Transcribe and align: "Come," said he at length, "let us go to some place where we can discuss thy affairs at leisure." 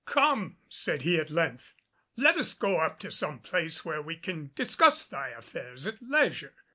"Come," 0.07 0.57
said 0.67 1.03
he 1.03 1.19
at 1.19 1.29
length, 1.29 1.75
"let 2.17 2.35
us 2.35 2.55
go 2.55 2.91
to 2.97 3.11
some 3.11 3.37
place 3.37 3.85
where 3.85 4.01
we 4.01 4.15
can 4.17 4.49
discuss 4.55 5.03
thy 5.03 5.27
affairs 5.27 5.85
at 5.85 6.01
leisure." 6.01 6.55